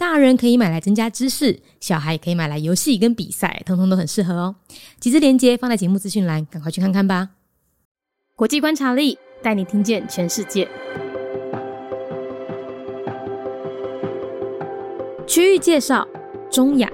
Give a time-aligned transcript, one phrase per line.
[0.00, 4.56] 大人可以买来增加知识，小孩也可以买来游戏跟比赛，通通都很适合哦。
[4.98, 7.28] 几支链接放在节目资讯栏，赶快去看看吧。
[8.34, 10.66] 国际观察力带你听见全世界。
[15.26, 16.08] 区域介绍：
[16.50, 16.90] 中亚。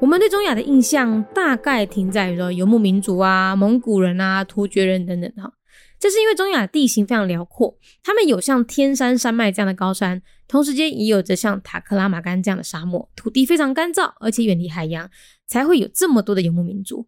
[0.00, 5.52] 我们对中亚的印象大概停在于说游牧民族啊、蒙古人啊、突厥人等等哈。
[6.00, 15.10] 这是因为中亚地形非常辽阔，他们有像天山山脉这样的高山，同时间也有着像塔克拉玛干这样的沙漠，土地非常干燥，而且远离海洋，
[15.46, 17.06] 才会有这么多的游牧民族。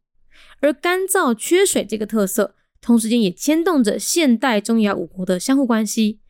[0.60, 6.20] 而干燥缺水这个特色，同时间也牵动着现代中亚五国的相互关系。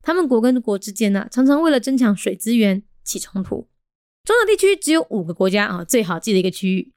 [0.00, 3.68] 他们国跟国之间呢，常常为了争抢水资源起冲突。
[4.24, 6.92] 中亚地区只有五个国家啊，最好记的一个区域，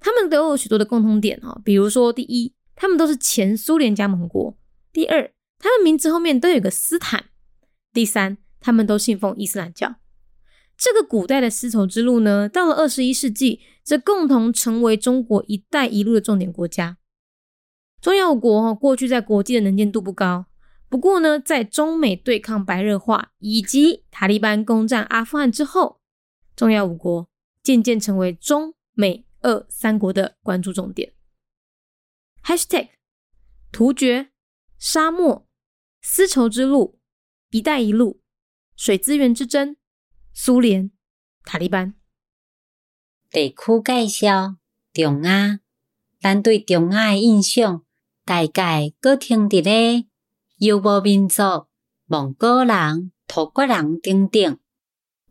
[0.00, 4.56] 他们都有许多的共同点啊，比如说第一，他们都是前苏联加盟国。
[4.92, 7.26] 第二，他们名字后面都有个斯坦。
[7.92, 9.96] 第三，他们都信奉伊斯兰教。
[10.76, 16.96] 这个古代的丝绸之路呢，到了二十一世纪，则共同成为中国“一带一路”的重点国家。
[18.00, 20.46] 中亚五国过去在国际的能见度不高，
[20.88, 26.00] 不过呢，在中美对抗白热化以及塔利班攻占阿富汗之后，
[26.56, 27.28] 中亚五国
[27.62, 31.12] 渐渐成为中美俄三国的关注重点。
[32.42, 32.88] #hashtag
[33.70, 34.30] 突厥。
[34.80, 35.46] 沙漠、
[36.00, 36.98] 丝绸之路、
[37.50, 38.22] 一带一路、
[38.74, 39.76] 水资源之争、
[40.32, 40.90] 苏联、
[41.44, 41.94] 塔利班。
[43.30, 44.56] 地区介绍：
[44.94, 45.60] 中亚。
[46.18, 47.84] 咱对中亚的印象，
[48.24, 50.06] 大概搁听伫咧
[50.56, 51.42] 游牧民族、
[52.06, 54.58] 蒙古人、土国人等等，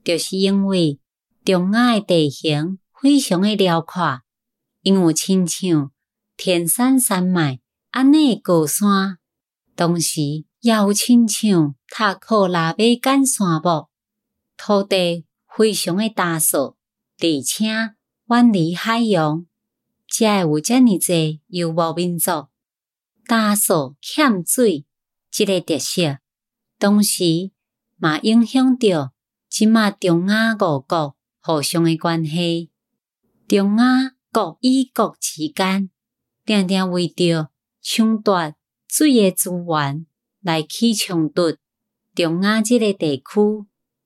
[0.03, 1.00] 就是因为
[1.44, 4.22] 中亚的地形非常的辽阔，
[4.81, 5.91] 因为亲像
[6.38, 7.59] 天山山脉
[7.90, 9.19] 安尼的高山。
[9.79, 13.90] 同时，也有亲像塔克拉玛干沙漠，
[14.57, 16.75] 土地非常的干燥，
[17.17, 17.95] 而且
[18.28, 19.45] 远离海洋，
[20.09, 22.47] 才会有遮尔济游牧民族。
[23.23, 24.85] 干燥欠水，
[25.31, 26.17] 即个特色，
[26.78, 27.51] 同时
[27.96, 29.13] 嘛影响着
[29.47, 32.69] 即马中亚五国互相的关系。
[33.47, 35.90] 中亚国与国之间，
[36.44, 37.47] 定定为着
[37.81, 38.53] 抢夺。
[38.91, 40.07] 水诶资源
[40.41, 41.55] 来起冲突。
[42.16, 43.23] 中亚即个地区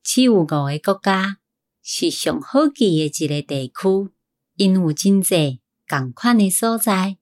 [0.03, 1.37] 只有五个国家
[1.81, 4.11] 是上好记诶一个地区，
[4.57, 7.17] 因有真济共款诶所在。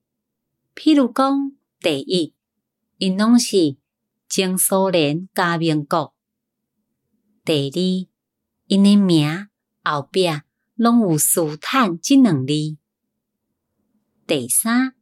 [0.74, 2.34] 譬如讲，第一，
[2.98, 3.76] 因拢是
[4.28, 6.12] 前苏联加盟国；
[7.44, 8.08] 第二，
[8.66, 9.48] 因诶名
[9.84, 10.26] 后壁
[10.74, 12.76] 拢有斯坦即两字；
[14.26, 14.96] 第三，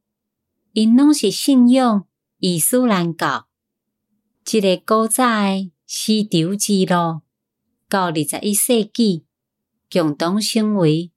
[0.75, 2.07] 因拢是信仰。
[2.43, 3.49] 伊斯兰教，
[4.47, 7.21] 即个古早诶丝绸之路，
[7.87, 9.27] 到二十一世纪，
[9.91, 11.13] 共同成为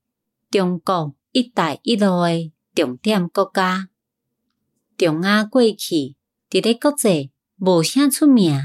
[0.52, 3.88] 中国“一带一路”诶重点国家。
[4.98, 6.18] 中亚过去
[6.50, 8.60] 伫咧国际无啥出名，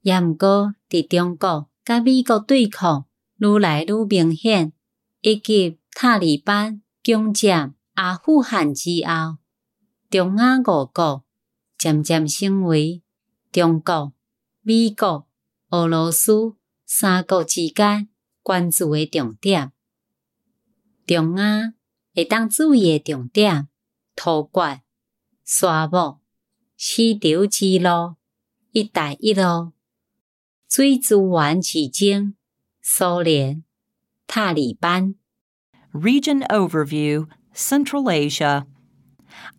[0.00, 4.72] 也毋过伫中国甲美国对抗愈来愈明显，
[5.20, 9.36] 以及塔利班攻占阿富汗之后，
[10.08, 11.25] 中亚五国。
[11.78, 13.02] 渐渐成为
[13.52, 14.12] 中国、
[14.62, 15.26] 美国、
[15.70, 18.08] 俄罗斯三国之间
[18.42, 19.72] 关注的重点。
[21.06, 21.74] 中亚
[22.14, 23.68] 会当注意的重点：
[24.14, 24.80] 土国、
[25.44, 26.20] 沙漠、
[26.76, 28.16] 丝绸之路、
[28.72, 29.72] 一带一路、
[30.68, 32.34] 水资源之争、
[32.82, 33.62] 苏联、
[34.26, 35.14] 塔利班。
[35.92, 38.66] Region Overview: Central Asia.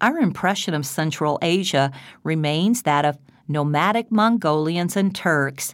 [0.01, 1.91] Our impression of Central Asia
[2.23, 3.17] remains that of
[3.47, 5.73] nomadic Mongolians and Turks.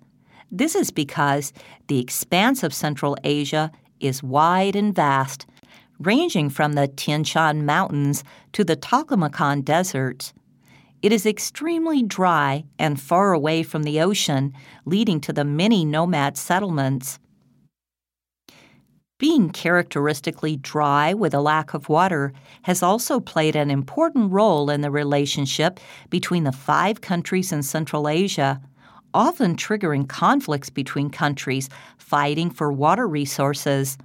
[0.51, 1.53] This is because
[1.87, 5.45] the expanse of Central Asia is wide and vast,
[5.99, 10.33] ranging from the Tian Shan Mountains to the Taklamakan deserts.
[11.01, 14.53] It is extremely dry and far away from the ocean,
[14.85, 17.19] leading to the many nomad settlements.
[19.19, 22.33] Being characteristically dry with a lack of water
[22.63, 25.80] has also played an important role in the relationship
[26.10, 28.60] between the five countries in Central Asia,
[29.13, 33.98] often triggering conflicts between countries fighting for water resources.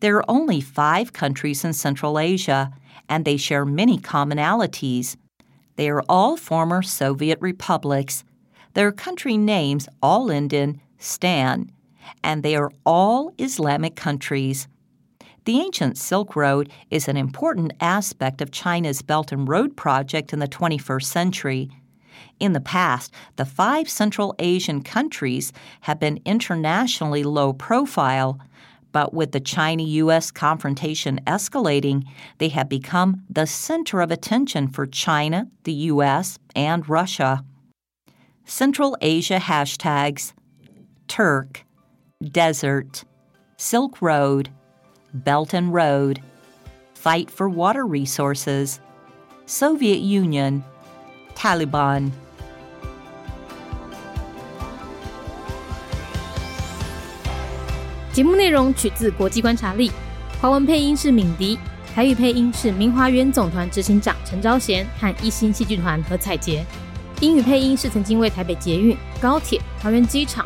[0.00, 2.70] There are only five countries in Central Asia,
[3.08, 5.16] and they share many commonalities.
[5.76, 8.24] They are all former Soviet republics.
[8.74, 11.70] Their country names all end in Stan,
[12.22, 14.68] and they are all Islamic countries.
[15.44, 20.40] The ancient Silk Road is an important aspect of China's Belt and Road project in
[20.40, 21.70] the 21st century.
[22.40, 28.40] In the past, the five Central Asian countries have been internationally low profile,
[28.92, 32.04] but with the China US confrontation escalating,
[32.38, 37.44] they have become the center of attention for China, the US, and Russia.
[38.44, 40.32] Central Asia hashtags
[41.08, 41.65] Turk,
[42.21, 43.03] Desert,
[43.57, 44.47] Silk Road,
[45.13, 46.19] Belt and Road,
[46.95, 48.75] Fight for Water Resources,
[49.47, 50.61] Soviet Union,
[51.35, 52.11] Taliban.
[58.13, 59.89] 节目内容取自国际观察力，
[60.41, 61.57] 华文配音是敏迪，
[61.95, 66.65] 台语配音是明华园总团执行长陈昭贤和一星戏剧团何彩杰，
[67.21, 70.45] 英语配音是曾经为台北捷运、高铁、桃园机场